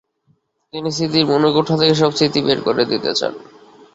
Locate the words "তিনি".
0.73-0.89